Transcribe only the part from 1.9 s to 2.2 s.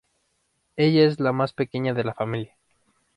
de la